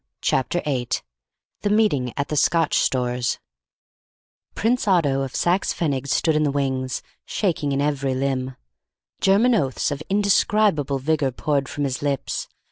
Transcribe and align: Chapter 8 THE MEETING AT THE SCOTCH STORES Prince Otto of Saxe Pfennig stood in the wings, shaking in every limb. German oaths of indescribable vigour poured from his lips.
Chapter 0.21 0.63
8 0.65 1.03
THE 1.61 1.69
MEETING 1.69 2.11
AT 2.17 2.29
THE 2.29 2.35
SCOTCH 2.35 2.75
STORES 2.79 3.37
Prince 4.55 4.87
Otto 4.87 5.21
of 5.21 5.35
Saxe 5.35 5.73
Pfennig 5.75 6.07
stood 6.07 6.35
in 6.35 6.41
the 6.41 6.49
wings, 6.49 7.03
shaking 7.23 7.71
in 7.71 7.81
every 7.81 8.15
limb. 8.15 8.55
German 9.19 9.53
oaths 9.53 9.91
of 9.91 10.01
indescribable 10.09 10.97
vigour 10.97 11.29
poured 11.29 11.69
from 11.69 11.83
his 11.83 12.01
lips. 12.01 12.47